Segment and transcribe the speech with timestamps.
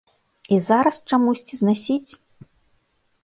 [0.55, 2.11] І зараз чамусьці знасіць?